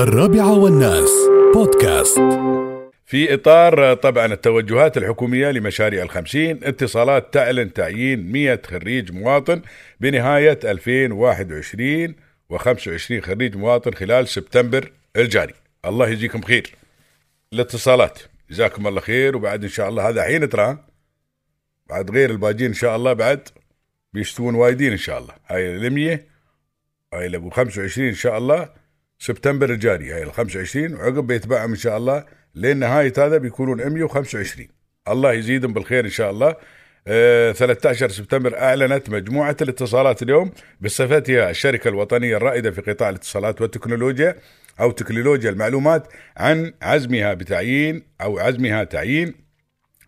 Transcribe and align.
الرابعة 0.00 0.58
والناس. 0.58 1.10
بودكاست. 1.54 2.18
في 3.06 3.34
إطار 3.34 3.94
طبعا 3.94 4.26
التوجهات 4.26 4.96
الحكومية 4.96 5.50
لمشاريع 5.50 6.02
الخمسين 6.02 6.60
اتصالات 6.62 7.34
تعلن 7.34 7.72
تعيين 7.72 8.32
100 8.32 8.62
خريج 8.66 9.12
مواطن 9.12 9.62
بنهاية 10.00 10.58
2021 10.64 12.14
و25 12.52 13.20
خريج 13.20 13.56
مواطن 13.56 13.92
خلال 13.92 14.28
سبتمبر 14.28 14.92
الجاري. 15.16 15.54
الله 15.84 16.08
يجزيكم 16.08 16.42
خير. 16.42 16.74
الاتصالات. 17.52 18.18
جزاكم 18.50 18.86
الله 18.86 19.00
خير. 19.00 19.36
وبعد 19.36 19.62
إن 19.62 19.70
شاء 19.70 19.88
الله 19.88 20.08
هذا 20.08 20.22
حين 20.22 20.48
ترى. 20.48 20.78
بعد 21.86 22.10
غير 22.10 22.30
الباجين 22.30 22.66
إن 22.66 22.74
شاء 22.74 22.96
الله 22.96 23.12
بعد. 23.12 23.48
بيشتون 24.12 24.54
وايدين 24.54 24.92
إن 24.92 24.98
شاء 24.98 25.18
الله. 25.18 25.34
هاي 25.46 25.76
المية. 25.76 26.26
هاي 27.14 27.26
ال 27.26 27.52
25 27.52 28.08
إن 28.08 28.14
شاء 28.14 28.38
الله. 28.38 28.79
سبتمبر 29.20 29.70
الجاري 29.70 30.12
هاي 30.12 30.22
ال 30.22 30.32
25 30.32 30.94
وعقب 30.94 31.26
بيتبعهم 31.26 31.70
إن 31.70 31.76
شاء 31.76 31.96
الله 31.96 32.24
لين 32.54 32.76
نهاية 32.76 33.12
هذا 33.18 33.36
بيكونون 33.38 33.86
125 33.86 34.68
الله 35.08 35.32
يزيدهم 35.32 35.72
بالخير 35.72 36.04
إن 36.04 36.10
شاء 36.10 36.30
الله. 36.30 36.56
آه 37.06 37.52
13 37.52 38.08
سبتمبر 38.08 38.58
أعلنت 38.58 39.10
مجموعة 39.10 39.56
الاتصالات 39.62 40.22
اليوم 40.22 40.50
بصفتها 40.80 41.50
الشركة 41.50 41.88
الوطنية 41.88 42.36
الرائدة 42.36 42.70
في 42.70 42.80
قطاع 42.80 43.08
الاتصالات 43.08 43.60
والتكنولوجيا 43.60 44.36
أو 44.80 44.90
تكنولوجيا 44.90 45.50
المعلومات 45.50 46.08
عن 46.36 46.72
عزمها 46.82 47.34
بتعيين 47.34 48.02
أو 48.20 48.38
عزمها 48.38 48.84
تعيين 48.84 49.34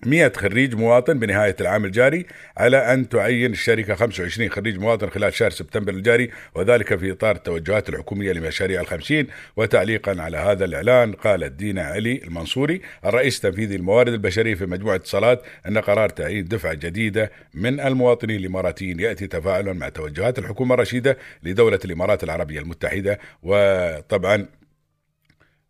100 0.06 0.33
خريج 0.37 0.74
مواطن 0.74 1.19
بنهاية 1.19 1.56
العام 1.61 1.84
الجاري 1.84 2.27
على 2.56 2.95
أن 2.95 3.09
تعين 3.09 3.52
الشركة 3.52 3.95
25 3.95 4.51
خريج 4.51 4.78
مواطن 4.78 5.09
خلال 5.11 5.34
شهر 5.34 5.51
سبتمبر 5.51 5.92
الجاري 5.92 6.30
وذلك 6.55 6.98
في 6.98 7.12
إطار 7.12 7.37
التوجهات 7.37 7.88
الحكومية 7.88 8.33
لمشاريع 8.33 8.80
الخمسين. 8.80 9.27
وتعليقا 9.56 10.23
على 10.23 10.37
هذا 10.37 10.65
الإعلان 10.65 11.12
قالت 11.12 11.52
دينا 11.52 11.83
علي 11.83 12.20
المنصوري 12.25 12.80
الرئيس 13.05 13.37
التنفيذي 13.37 13.77
للموارد 13.77 14.12
البشرية 14.12 14.55
في 14.55 14.67
مجموعة 14.67 14.97
اتصالات 14.97 15.42
أن 15.69 15.78
قرار 15.78 16.09
تعيين 16.09 16.44
دفعة 16.44 16.75
جديدة 16.75 17.31
من 17.55 17.81
المواطنين 17.81 18.37
الإماراتيين 18.37 19.00
يأتي 19.00 19.27
تفاعلا 19.27 19.72
مع 19.72 19.89
توجهات 19.89 20.39
الحكومة 20.39 20.75
الرشيدة 20.75 21.19
لدولة 21.42 21.78
الإمارات 21.84 22.25
العربية 22.25 22.61
المتحدة. 22.61 23.19
وطبعا 23.42 24.47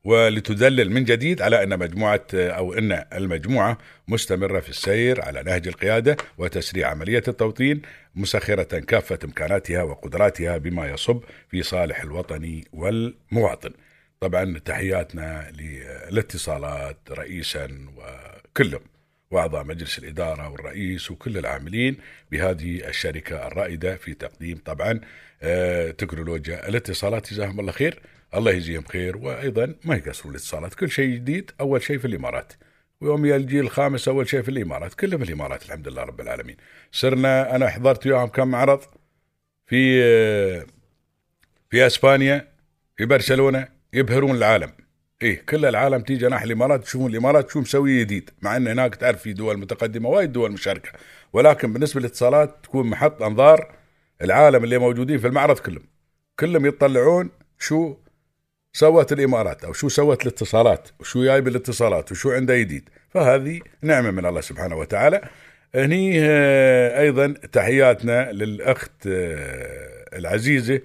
ولتدلل 0.05 0.91
من 0.91 1.05
جديد 1.05 1.43
على 1.43 1.63
أن 1.63 1.79
مجموعة 1.79 2.27
أو 2.35 2.75
أن 2.75 3.05
المجموعة 3.13 3.79
مستمرة 4.09 4.61
في 4.61 4.69
السير 4.69 5.23
على 5.23 5.43
نهج 5.43 5.69
القيادة 5.69 6.17
وتسريع 6.39 6.89
عملية 6.89 7.23
التوطين 7.29 7.83
مسخرة 8.15 8.79
كافة 8.79 9.19
إمكاناتها 9.25 9.83
وقدراتها 9.83 10.57
بما 10.59 10.91
يصب 10.91 11.21
في 11.49 11.63
صالح 11.63 12.03
الوطني 12.03 12.65
والمواطن. 12.73 13.71
طبعا 14.21 14.59
تحياتنا 14.59 15.53
للاتصالات 16.11 16.99
رئيسا 17.11 17.69
وكلهم 17.97 18.92
وأعضاء 19.33 19.65
مجلس 19.65 19.99
الإدارة 19.99 20.49
والرئيس 20.49 21.11
وكل 21.11 21.39
العاملين 21.39 21.97
بهذه 22.33 22.89
الشركة 22.89 23.47
الرائدة 23.47 23.97
في 23.97 24.15
تقديم 24.15 24.59
طبعا 24.65 25.01
آه، 25.43 25.91
تكنولوجيا 25.91 26.69
الاتصالات. 26.69 27.33
جزاهم 27.33 27.61
الله 27.61 27.73
خير. 27.73 28.01
الله 28.35 28.53
يجزيهم 28.53 28.85
خير. 28.85 29.17
وأيضا 29.17 29.75
ما 29.85 29.95
يقصروا 29.97 30.31
الاتصالات. 30.31 30.75
كل 30.75 30.91
شيء 30.91 31.15
جديد 31.15 31.51
أول 31.61 31.83
شيء 31.83 31.99
في 31.99 32.05
الإمارات. 32.07 32.53
ويوم 33.01 33.25
الجيل 33.25 33.61
الخامس 33.61 34.09
أول 34.09 34.29
شيء 34.29 34.43
في 34.43 34.49
الإمارات. 34.49 34.95
كله 34.95 35.17
في 35.17 35.25
الإمارات 35.25 35.63
الحمد 35.67 35.89
لله 35.89 36.03
رب 36.03 36.21
العالمين. 36.21 36.57
صرنا 36.93 37.57
أنا 37.57 37.69
حضرت 37.69 38.07
وياهم 38.07 38.29
كم 38.29 38.49
معرض 38.49 38.81
في 39.67 40.03
في 41.71 41.87
إسبانيا 41.87 42.49
في 42.97 43.05
برشلونة 43.05 43.69
يبهرون 43.93 44.37
العالم. 44.37 44.73
إيه 45.23 45.43
كل 45.49 45.65
العالم 45.65 46.01
تيجي 46.01 46.27
ناحية 46.27 46.47
الإمارات 46.47 46.83
تشوفون 46.83 47.11
الإمارات 47.11 47.51
شو 47.51 47.61
مسوي 47.61 48.01
جديد 48.01 48.31
مع 48.43 48.57
إن 48.57 48.69
هناك 48.69 48.95
تعرف 48.95 49.23
في 49.23 49.33
دول 49.33 49.59
متقدمة 49.59 50.09
وايد 50.09 50.33
دول 50.33 50.53
مشاركة. 50.53 50.91
ولكن 51.33 51.73
بالنسبة 51.73 52.01
للاتصالات 52.01 52.57
تكون 52.63 52.87
محط 52.87 53.23
أنظار 53.23 53.75
العالم 54.23 54.65
اللي 54.65 54.79
موجودين 54.79 55.19
في 55.19 55.27
المعرض 55.27 55.59
كلهم. 55.59 55.85
كلهم 56.41 56.67
يطلعون 56.67 57.31
شو 57.59 57.97
سوت 58.73 59.13
الإمارات 59.13 59.65
أو 59.65 59.73
شو 59.73 59.89
سوت 59.89 60.23
الاتصالات 60.23 60.89
وشو 61.01 61.25
جايب 61.25 61.49
الاتصالات 61.49 62.13
وشو 62.13 62.31
عنده 62.31 62.59
جديد. 62.59 62.89
فهذه 63.11 63.61
نعمة 63.83 64.11
من 64.11 64.27
الله 64.27 64.41
سبحانه 64.41 64.77
وتعالى. 64.77 65.21
هني 65.75 66.21
آه، 66.21 67.01
أيضا 67.01 67.35
تحياتنا 67.53 68.33
للأخت 68.33 69.07
آه، 69.07 70.19
العزيزة 70.19 70.81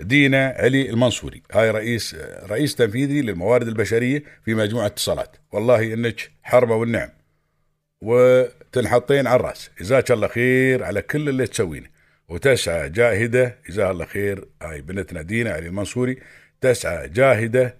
دينا 0.00 0.54
علي 0.58 0.90
المنصوري. 0.90 1.42
هاي 1.52 1.70
رئيس 1.70 2.16
رئيس 2.42 2.74
تنفيذي 2.74 3.22
للموارد 3.22 3.68
البشرية 3.68 4.22
في 4.44 4.54
مجموعة 4.54 4.86
اتصالات. 4.86 5.36
والله 5.52 5.94
إنك 5.94 6.30
حرمه 6.42 6.74
والنعم. 6.74 7.08
وتنحطين 8.02 9.26
على 9.26 9.40
الرأس. 9.40 9.70
جزاك 9.80 10.10
الله 10.10 10.28
خير 10.28 10.84
على 10.84 11.02
كل 11.02 11.28
اللي 11.28 11.46
تسوينه. 11.46 11.88
وتسعى 12.28 12.88
جاهدة 12.88 13.58
جزاها 13.68 13.90
الله 13.90 14.04
خير 14.04 14.48
هاي 14.62 14.80
بنتنا 14.80 15.22
دينا 15.22 15.50
علي 15.50 15.66
المنصوري 15.66 16.18
تسعى 16.60 17.08
جاهدة 17.08 17.76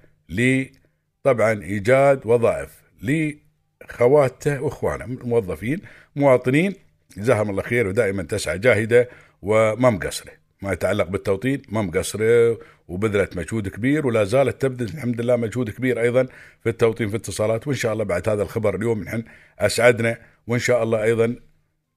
طبعا 1.22 1.62
إيجاد 1.62 2.26
وظائف 2.26 2.70
لخواته 3.02 4.62
وإخوانه 4.62 5.06
موظفين 5.06 5.80
مواطنين. 6.16 6.74
جزاهم 7.16 7.50
الله 7.50 7.62
خير 7.62 7.86
ودائما 7.86 8.22
تسعى 8.22 8.58
جاهدة 8.58 9.08
وما 9.42 9.90
مقصرة 9.90 10.32
ما 10.62 10.72
يتعلق 10.72 11.08
بالتوطين 11.08 11.62
ما 11.68 11.82
مقصرة 11.82 12.58
وبذلت 12.88 13.36
مجهود 13.36 13.68
كبير 13.68 14.06
ولا 14.06 14.24
زالت 14.24 14.62
تبذل 14.62 14.94
الحمد 14.94 15.20
لله 15.20 15.36
مجهود 15.36 15.70
كبير 15.70 16.00
أيضا 16.00 16.26
في 16.62 16.68
التوطين 16.68 17.08
في 17.08 17.14
الاتصالات. 17.14 17.66
وإن 17.68 17.76
شاء 17.76 17.92
الله 17.92 18.04
بعد 18.04 18.28
هذا 18.28 18.42
الخبر 18.42 18.76
اليوم 18.76 19.02
نحن 19.02 19.24
أسعدنا 19.58 20.18
وإن 20.46 20.58
شاء 20.58 20.82
الله 20.82 21.02
أيضا 21.02 21.36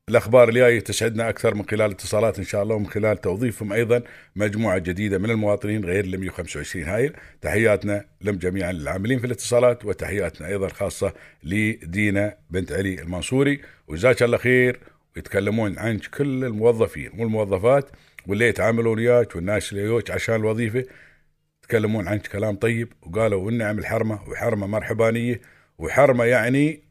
الأخبار 0.10 0.50
الجاية 0.50 0.80
تسعدنا 0.80 1.30
أكثر 1.30 1.56
من 1.56 1.66
خلال 1.66 1.92
اتصالات 1.92 2.38
إن 2.38 2.44
شاء 2.44 2.64
الله 2.64 2.76
ومن 2.76 2.88
خلال 2.88 3.22
توظيفهم 3.22 3.74
أيضا 3.74 4.02
مجموعة 4.36 4.78
جديدة 4.78 5.18
من 5.18 5.30
المواطنين 5.30 5.86
غير 5.86 6.04
ال 6.04 6.20
125 6.20 6.86
هاي 6.86 7.14
تحياتنا 7.42 8.06
لهم 8.22 8.36
جميعا 8.36 8.72
للعاملين 8.72 9.20
في 9.20 9.26
الاتصالات 9.26 9.86
وتحياتنا 9.86 10.48
أيضا 10.48 10.68
خاصه 10.68 11.14
لدينا 11.44 12.38
بنت 12.50 12.72
علي 12.72 13.02
المنصوري. 13.02 13.62
وجزاك 13.88 14.24
الله 14.24 14.38
خير 14.38 14.80
ويتكلمون 15.16 15.80
عنك 15.80 16.06
كل 16.06 16.44
الموظفين 16.44 17.12
والموظفات. 17.18 17.90
واللي 18.28 18.48
يتعاملون 18.48 19.00
وياك 19.00 19.36
والناس 19.36 19.72
اللي 19.72 19.84
يوك 19.84 20.12
عشان 20.12 20.36
الوظيفة 20.36 20.86
يتكلمون 21.64 22.08
عنك 22.08 22.28
كلام 22.28 22.56
طيب 22.56 22.94
وقالوا 23.02 23.44
والنعم 23.44 23.80
الحرمه 23.80 24.30
وحرمة 24.30 24.68
مرحبانية 24.68 25.42
وحرمة 25.78 26.26
يعني 26.26 26.84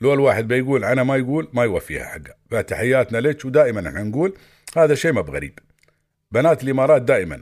لو 0.00 0.14
الواحد 0.14 0.48
بيقول 0.48 0.84
أنا 0.84 1.02
ما 1.02 1.16
يقول 1.16 1.48
ما 1.52 1.64
يوفيها 1.64 2.04
حقها. 2.04 2.34
فتحياتنا 2.50 3.18
لك 3.18 3.44
ودائما 3.44 3.88
إحنا 3.88 4.02
نقول 4.02 4.34
هذا 4.76 4.94
شيء 4.94 5.12
ما 5.12 5.20
بغريب. 5.20 5.58
بنات 6.32 6.62
الإمارات 6.64 7.02
دائما 7.02 7.40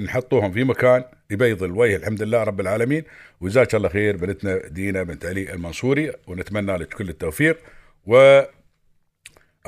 نحطوهم 0.00 0.52
في 0.52 0.64
مكان 0.64 1.04
يبيض 1.30 1.62
الوجه 1.62 1.96
الحمد 1.96 2.22
لله 2.22 2.42
رب 2.42 2.60
العالمين. 2.60 3.04
وجزاك 3.40 3.74
الله 3.74 3.88
خير 3.88 4.16
بنتنا 4.16 4.68
دينا 4.68 5.02
بنت 5.02 5.26
علي 5.26 5.52
المنصوري 5.52 6.12
ونتمنى 6.26 6.76
لك 6.76 6.88
كل 6.94 7.08
التوفيق. 7.08 7.58
و 8.06 8.42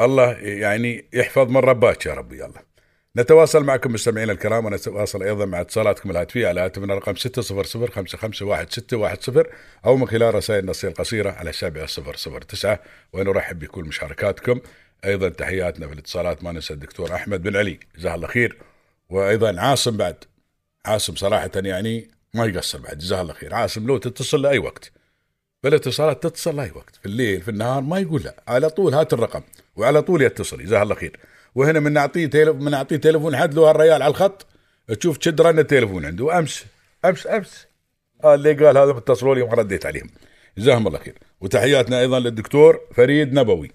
الله 0.01 0.33
يعني 0.33 1.05
يحفظ 1.13 1.51
من 1.51 1.57
رباك 1.57 2.07
يا 2.07 2.15
ربي 2.15 2.45
الله 2.45 2.70
نتواصل 3.17 3.65
معكم 3.65 3.93
مستمعينا 3.93 4.33
الكرام 4.33 4.65
ونتواصل 4.65 5.23
أيضا 5.23 5.45
مع 5.45 5.61
اتصالاتكم 5.61 6.11
الهاتفية 6.11 6.49
على 6.49 6.61
هاتفنا 6.61 6.95
رقم 6.95 7.17
600 7.17 7.65
أو 9.87 9.97
من 9.97 10.09
خلال 10.09 10.35
رسائل 10.35 10.61
النصية 10.61 10.89
القصيرة 10.89 11.31
على 11.31 11.53
7009 11.53 12.81
ونرحب 13.13 13.59
بكل 13.59 13.85
مشاركاتكم. 13.85 14.61
أيضا 15.05 15.29
تحياتنا 15.29 15.87
في 15.87 15.93
الاتصالات 15.93 16.45
ما 16.45 16.53
ننسى 16.53 16.75
الدكتور 16.75 17.15
أحمد 17.15 17.43
بن 17.43 17.57
علي. 17.57 17.81
جزاه 17.99 18.15
الله 18.15 18.27
خير. 18.27 18.59
وأيضا 19.09 19.61
عاصم 19.61 19.97
بعد. 19.97 20.25
عاصم 20.87 21.17
صراحة 21.17 21.51
يعني 21.57 22.11
ما 22.35 22.47
يقصر 22.47 22.79
بعد. 22.79 22.99
جزاه 22.99 23.21
الله 23.21 23.35
خير. 23.35 23.55
عاصم 23.55 23.87
لو 23.87 23.99
تتصل 23.99 24.43
لأي 24.43 24.59
وقت. 24.59 24.93
بالاتصالات 25.63 26.23
تتصل 26.23 26.57
لأي 26.57 26.71
وقت. 26.75 26.97
في 26.97 27.07
الليل 27.07 27.43
في 27.43 27.51
النهار 27.51 27.83
ما 27.83 27.99
يقول 27.99 28.23
لا. 28.23 28.43
على 28.49 28.71
طول 28.71 28.95
هات 28.95 29.13
الرقم. 29.13 29.43
وعلى 29.77 30.03
طول 30.03 30.23
يتصل. 30.23 30.65
جزاه 30.65 30.83
الله 30.83 30.95
خير. 30.95 31.19
وهنا 31.55 31.81
من 31.81 31.93
نعطيه 31.93 32.27
تليفون 32.27 32.65
من 32.65 32.71
نعطيه 32.71 32.97
تليفون 32.97 33.37
حد 33.37 33.55
له 33.55 33.71
الريال 33.71 34.03
على 34.03 34.11
الخط 34.11 34.47
تشوف 34.89 35.19
شد 35.21 35.41
رن 35.41 35.59
التليفون 35.59 36.07
عنده. 36.07 36.39
امس 36.39 36.65
امس 37.05 37.27
أمس. 37.27 37.67
آه 38.25 38.35
اللي 38.35 38.53
قال 38.53 38.79
هذا 38.79 38.91
اتصلوا 38.91 39.35
لي 39.35 39.43
ورديت 39.43 39.87
عليهم. 39.87 40.11
جزاهم 40.59 40.87
الله 40.87 40.99
خير. 40.99 41.19
وتحياتنا 41.41 42.01
أيضا 42.01 42.21
للدكتور 42.21 42.81
فريد 42.95 43.33
نبوي. 43.33 43.71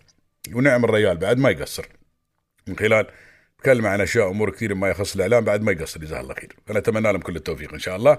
ونعم 0.53 0.85
الريال 0.85 1.17
بعد 1.17 1.37
ما 1.37 1.49
يقصر. 1.49 1.87
من 2.67 2.77
خلال 2.77 3.07
تكلم 3.59 3.85
عن 3.85 4.01
أشياء 4.01 4.29
أمور 4.29 4.49
كثير 4.49 4.75
ما 4.75 4.89
يخص 4.89 5.15
الإعلام 5.15 5.43
بعد 5.43 5.61
ما 5.61 5.71
يقصر 5.71 5.99
جزاه 5.99 6.21
الله 6.21 6.33
خير. 6.33 6.55
فنتمنى 6.65 7.11
لهم 7.11 7.21
كل 7.21 7.35
التوفيق 7.35 7.73
إن 7.73 7.79
شاء 7.79 7.95
الله. 7.95 8.17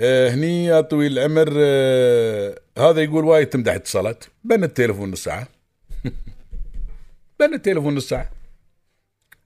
آه 0.00 0.30
هني 0.30 0.64
يا 0.64 0.80
طويل 0.80 1.18
العمر 1.18 1.52
آه 1.56 2.58
هذا 2.78 3.02
يقول 3.02 3.24
وايد 3.24 3.46
تمدح 3.46 3.74
اتصالات. 3.74 4.24
بن 4.44 4.64
التليفون 4.64 5.10
نص 5.10 5.24
ساعة. 5.24 5.48
بن 7.40 7.54
التليفون 7.54 7.94
نص 7.94 8.08
ساعة. 8.08 8.41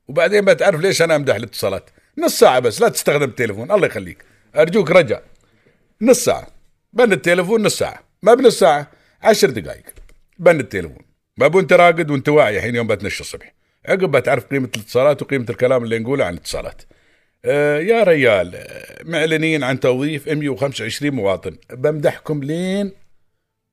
وبعدين 0.08 0.44
بتعرف 0.44 0.80
ليش 0.80 1.02
أنا 1.02 1.16
أمدح 1.16 1.34
الاتصالات. 1.34 1.90
نص 2.18 2.38
ساعة 2.38 2.58
بس 2.58 2.80
لا 2.80 2.88
تستخدم 2.88 3.28
التليفون. 3.28 3.70
الله 3.70 3.86
يخليك. 3.86 4.24
أرجوك 4.56 4.90
رجع. 4.90 5.20
نص 6.02 6.24
ساعة. 6.24 6.46
بن 6.92 7.12
التليفون 7.12 7.62
نص 7.62 7.78
ساعة. 7.78 8.02
ما 8.22 8.34
بنص 8.34 8.58
ساعة 8.58 8.90
عشر 9.22 9.50
دقائق. 9.50 9.84
بن 10.38 10.60
التليفون. 10.60 11.04
ما 11.36 11.60
أنت 11.60 11.72
راقد 11.72 12.10
وأنت 12.10 12.28
واعي. 12.28 12.56
الحين 12.56 12.74
يوم 12.74 12.86
بتنشى 12.86 13.20
الصبح. 13.20 13.54
عقب 13.88 14.16
بتعرف 14.16 14.44
قيمة 14.44 14.70
الاتصالات 14.76 15.22
وقيمة 15.22 15.46
الكلام 15.50 15.84
اللي 15.84 15.98
نقوله 15.98 16.24
عن 16.24 16.32
الاتصالات. 16.32 16.82
آه 17.44 17.78
يا 17.78 18.02
ريال 18.02 18.54
آه، 18.54 19.02
معلنين 19.04 19.64
عن 19.64 19.80
توظيف 19.80 20.28
125 20.28 21.14
مواطن. 21.14 21.56
بمدحكم 21.70 22.44
لين 22.44 22.92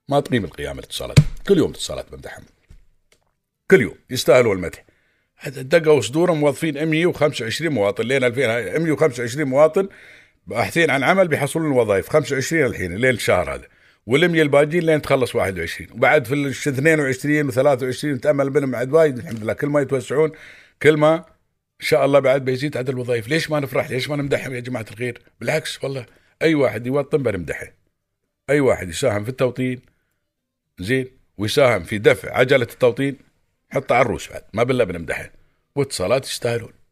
ما 0.09 0.19
تقيم 0.19 0.45
القيام 0.45 0.79
الاتصالات. 0.79 1.17
كل 1.47 1.57
يوم 1.57 1.69
اتصالات 1.69 2.11
بمدحهم. 2.11 2.43
كل 3.71 3.81
يوم. 3.81 3.95
يستاهلوا 4.09 4.55
المدح. 4.55 4.92
دقوا 5.49 6.01
صدورهم 6.01 6.39
موظفين 6.39 6.85
125 6.85 7.73
مواطن 7.73 8.03
لين 8.03 8.23
2000 8.23 8.79
125 8.79 9.47
مواطن 9.47 9.87
باحثين 10.47 10.89
عن 10.89 11.03
عمل 11.03 11.27
بيحصلون 11.27 11.71
الوظائف 11.71 12.09
25 12.09 12.65
الحين 12.65 12.95
لين 12.95 13.15
الشهر 13.15 13.53
هذا. 13.55 13.67
والمية 14.05 14.41
الباقيين 14.41 14.83
لين 14.83 15.01
تخلص 15.01 15.35
21 15.35 15.91
وبعد 15.91 16.25
في 16.25 16.33
ال 16.33 16.47
22 16.47 17.51
و23 17.51 18.05
نتامل 18.05 18.49
منهم 18.49 18.71
بعد 18.71 18.93
وايد 18.93 19.17
الحمد 19.17 19.43
لله. 19.43 19.53
كل 19.53 19.67
ما 19.67 19.81
يتوسعون 19.81 20.31
كل 20.81 20.97
ما 20.97 21.15
إن 21.81 21.87
شاء 21.87 22.05
الله 22.05 22.19
بعد 22.19 22.45
بيزيد 22.45 22.77
عدد 22.77 22.89
الوظائف. 22.89 23.27
ليش 23.27 23.51
ما 23.51 23.59
نفرح؟ 23.59 23.91
ليش 23.91 24.09
ما 24.09 24.15
نمدحهم 24.15 24.53
يا 24.53 24.59
جماعة 24.59 24.85
الخير؟ 24.91 25.21
بالعكس 25.39 25.83
والله 25.83 26.05
أي 26.41 26.55
واحد 26.55 26.87
يوطن 26.87 27.23
بنمدحه. 27.23 27.67
أي 28.49 28.59
واحد 28.59 28.89
يساهم 28.89 29.23
في 29.23 29.29
التوطين 29.29 29.81
زين 30.79 31.07
ويساهم 31.37 31.83
في 31.83 31.97
دفع 31.97 32.37
عجلة 32.37 32.67
التوطين. 32.71 33.32
حطه 33.73 33.95
على 33.95 34.05
الروس 34.05 34.29
بعد. 34.29 34.43
ما 34.53 34.63
بالله 34.63 34.83
بنمدحه. 34.83 35.31
وإتصالات 35.75 36.25
يستاهلون 36.25 36.82